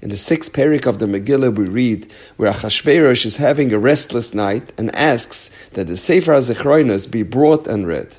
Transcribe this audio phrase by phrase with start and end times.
[0.00, 4.32] In the sixth parak of the Megillah, we read where Achashverosh is having a restless
[4.32, 8.16] night and asks that the Sefer HaZechronos be brought and read.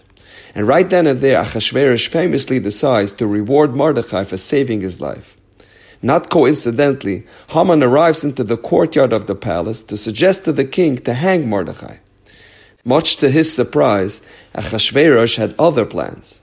[0.54, 5.38] And right then and there, Achashverosh famously decides to reward Mordechai for saving his life.
[6.02, 10.98] Not coincidentally, Haman arrives into the courtyard of the palace to suggest to the king
[11.00, 11.98] to hang Mordechai.
[12.84, 14.22] Much to his surprise,
[14.54, 16.42] Achashverosh had other plans.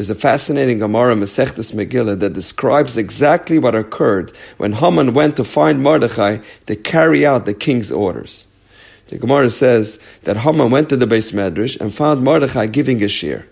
[0.00, 5.44] There's a fascinating Gemara Masechtas Megillah that describes exactly what occurred when Haman went to
[5.44, 8.46] find Mordechai to carry out the king's orders.
[9.08, 13.08] The Gemara says that Haman went to the Beis Medrash and found Mordechai giving a
[13.08, 13.44] shiur.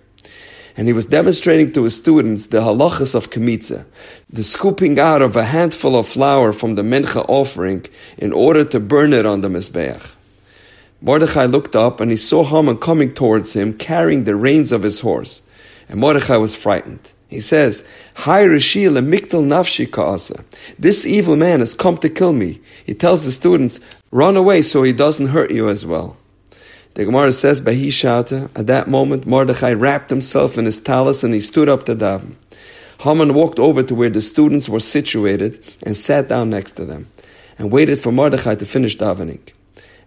[0.74, 3.84] And he was demonstrating to his students the halachas of kmitza,
[4.30, 7.84] the scooping out of a handful of flour from the mincha offering
[8.16, 10.12] in order to burn it on the mizbeach.
[11.02, 15.00] Mordechai looked up and he saw Haman coming towards him carrying the reins of his
[15.00, 15.42] horse.
[15.88, 17.12] And Mordechai was frightened.
[17.28, 17.84] He says.
[20.78, 22.60] This evil man has come to kill me.
[22.84, 26.16] He tells the students, run away so he doesn't hurt you as well.
[26.94, 31.40] The Gemara says, Bahishata, at that moment, Mordechai wrapped himself in his tallis and he
[31.40, 32.34] stood up to daven.
[33.00, 37.08] Haman walked over to where the students were situated and sat down next to them
[37.56, 39.40] and waited for Mordechai to finish davening.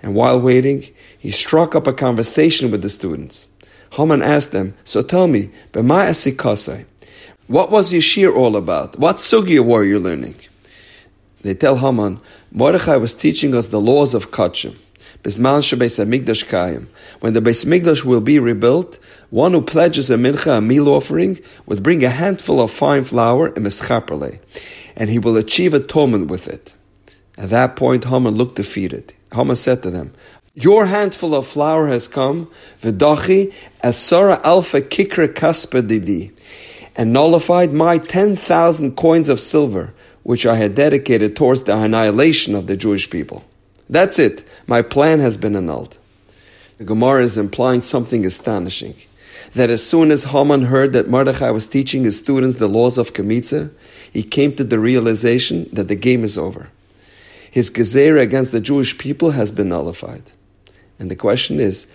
[0.02, 3.48] And while waiting, he struck up a conversation with the students.
[3.92, 5.52] Haman asked them, So tell me,
[7.48, 8.98] what was your shiur all about?
[8.98, 10.36] What sugya were you learning?
[11.42, 12.20] They tell Haman,
[12.52, 14.78] Mordechai was teaching us the laws of Kachim.
[15.24, 16.88] Bisman Beis Hamikdash Kayim.
[17.20, 18.98] When the Beis will be rebuilt,
[19.30, 23.48] one who pledges a mincha, a meal offering, would bring a handful of fine flour
[23.48, 24.40] and mischaperle,
[24.96, 26.74] and he will achieve atonement with it.
[27.38, 29.14] At that point, Haman looked defeated.
[29.34, 30.14] Haman said to them,
[30.54, 36.32] your handful of flour has come, v'dachi asara alpha kikra kaspa didi,
[36.96, 42.68] and nullified my 10,000 coins of silver, which I had dedicated towards the annihilation of
[42.68, 43.46] the Jewish people.
[43.90, 44.44] That's it.
[44.68, 45.98] My plan has been annulled.
[46.78, 48.96] The Gemara is implying something astonishing.
[49.56, 53.14] That as soon as Haman heard that Mordechai was teaching his students the laws of
[53.14, 53.72] Kemitza,
[54.12, 56.70] he came to the realization that the game is over.
[57.50, 60.24] His gezerah against the Jewish people has been nullified.
[61.02, 61.88] And the question is,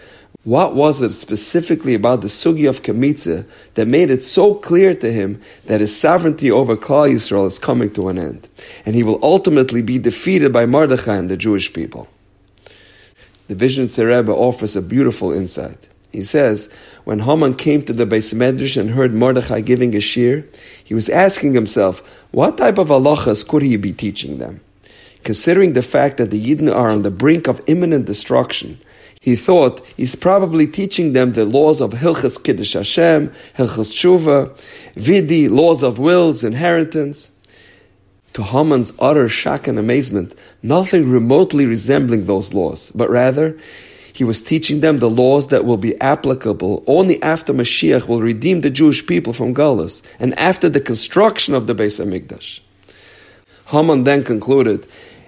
[0.43, 5.13] what was it specifically about the sugi of Kemitza that made it so clear to
[5.13, 8.49] him that his sovereignty over Klal Yisrael is coming to an end,
[8.85, 12.09] and he will ultimately be defeated by Mordechai and the Jewish people?
[13.47, 15.79] The Vizhnitzer Rebbe offers a beautiful insight.
[16.11, 16.69] He says,
[17.05, 20.45] when Haman came to the Beis Medrash and heard Mordechai giving a shiur,
[20.83, 22.03] he was asking himself,
[22.33, 24.63] what type of halachas could he be teaching them?
[25.23, 28.79] Considering the fact that the Yidden are on the brink of imminent destruction,
[29.27, 34.57] he thought he's probably teaching them the laws of Hilchas Kiddush Hashem, Hilchas Tshuva,
[34.95, 37.33] Vidi, laws of wills, inheritance.
[38.35, 43.59] To Haman's utter shock and amazement, nothing remotely resembling those laws, but rather,
[44.13, 48.61] he was teaching them the laws that will be applicable only after Mashiach will redeem
[48.61, 52.61] the Jewish people from Galus and after the construction of the Beis Hamikdash.
[53.65, 54.87] Haman then concluded,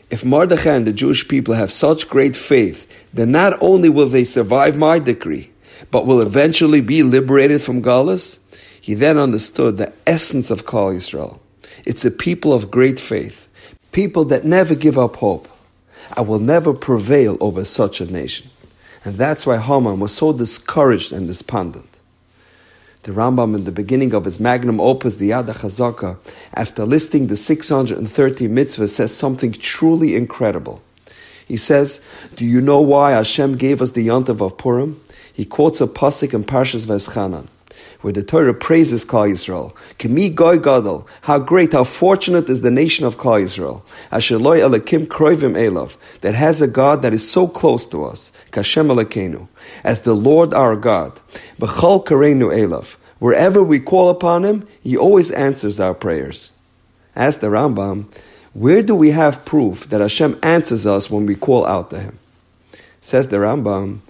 [0.08, 4.24] if Mordechai and the Jewish people have such great faith then not only will they
[4.24, 5.50] survive my decree,
[5.90, 8.38] but will eventually be liberated from Galus,
[8.80, 11.38] he then understood the essence of Klal Yisrael.
[11.84, 13.46] It's a people of great faith,
[13.92, 15.48] people that never give up hope.
[16.16, 18.50] I will never prevail over such a nation.
[19.04, 21.88] And that's why Haman was so discouraged and despondent.
[23.04, 26.18] The Rambam, in the beginning of his magnum opus, the Yad HaChazaka,
[26.54, 30.82] after listing the 630 mitzvahs, says something truly incredible.
[31.48, 32.00] He says,
[32.36, 35.00] Do you know why Hashem gave us the Yontav of Purim?
[35.32, 37.46] He quotes a pasuk in Parshas Veschanan,
[38.02, 39.72] where the Torah praises Klal Yisrael.
[39.98, 43.80] Kemi goy gadol, how great, how fortunate is the nation of Klal Yisrael.
[44.12, 48.30] Asheloi elakim kroivim elav, that has a God that is so close to us.
[48.52, 49.48] Kashem elakenu,
[49.84, 51.18] as the Lord our God.
[51.58, 56.50] B'chol karenu elav, wherever we call upon Him, He always answers our prayers.
[57.16, 58.06] As the Rambam,
[58.58, 62.18] where do we have proof that Hashem answers us when we call out to Him?
[63.00, 64.00] Says the Rambam,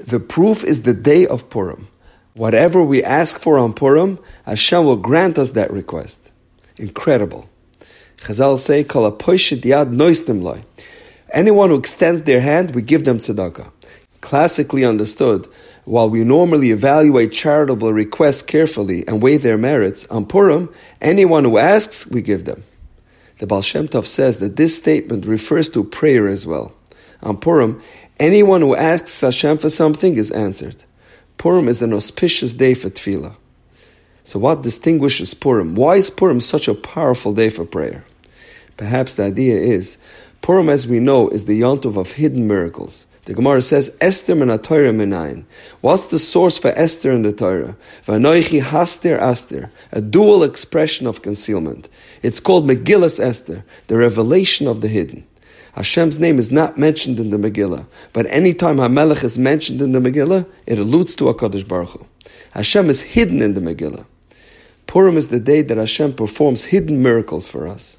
[0.00, 1.86] the proof is the day of Purim.
[2.34, 6.32] Whatever we ask for on Purim, Hashem will grant us that request.
[6.76, 7.48] Incredible.
[8.18, 8.82] Chazal say,
[11.32, 13.70] Anyone who extends their hand, we give them tzedakah.
[14.20, 15.46] Classically understood,
[15.84, 21.58] while we normally evaluate charitable requests carefully and weigh their merits, on Purim, anyone who
[21.58, 22.64] asks, we give them.
[23.38, 26.72] The Baal Shem Tov says that this statement refers to prayer as well.
[27.22, 27.82] On Purim,
[28.18, 30.76] anyone who asks Hashem for something is answered.
[31.36, 33.36] Purim is an auspicious day for tefillah.
[34.24, 35.74] So what distinguishes Purim?
[35.74, 38.04] Why is Purim such a powerful day for prayer?
[38.76, 39.98] Perhaps the idea is,
[40.42, 43.06] Purim, as we know, is the yontiv of hidden miracles.
[43.26, 45.44] The Gemara says, Esther min Torah minayin.
[45.80, 47.76] What's the source for Esther in the Torah?
[48.06, 51.88] Vanoichi haster aster, a dual expression of concealment.
[52.22, 55.26] It's called Megillas Esther, the revelation of the hidden.
[55.74, 59.98] Hashem's name is not mentioned in the Megillah, but anytime Hamelech is mentioned in the
[59.98, 62.06] Megillah, it alludes to HaKadosh Baruch Hu.
[62.52, 64.06] Hashem is hidden in the Megillah.
[64.86, 67.98] Purim is the day that Hashem performs hidden miracles for us.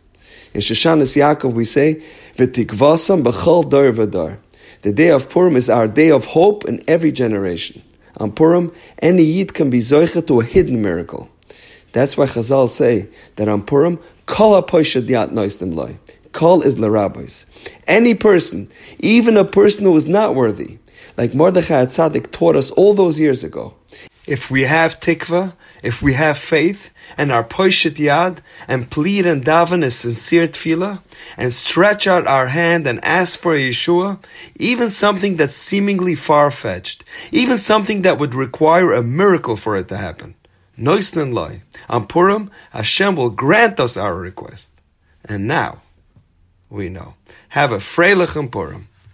[0.53, 2.01] In Shoshanas Yaakov we say,
[2.37, 4.37] V'tikvasam b'chol dar v'dar.
[4.83, 7.81] The day of Purim is our day of hope in every generation.
[8.17, 11.29] On Purim, any Yid can be zoicha to a hidden miracle.
[11.93, 13.07] That's why Chazal say
[13.37, 15.97] that on Purim, kol ha-poisha diat noistim loy.
[16.31, 17.45] Kol is l'rabbis.
[17.87, 18.69] Any person,
[18.99, 20.77] even a person who is not worthy,
[21.17, 23.73] like Mordechai Tzaddik taught us all those years ago,
[24.27, 29.45] if we have tikva, if we have faith, and our poishet yad, and plead and
[29.45, 31.01] daven a sincere tefillah,
[31.37, 34.19] and stretch out our hand and ask for a Yeshua,
[34.57, 39.97] even something that's seemingly far-fetched, even something that would require a miracle for it to
[39.97, 40.35] happen.
[40.77, 41.61] Noisnan loy.
[41.89, 44.71] On Purim, Hashem will grant us our request.
[45.25, 45.81] And now,
[46.69, 47.15] we know.
[47.49, 48.89] Have a freilich Purim.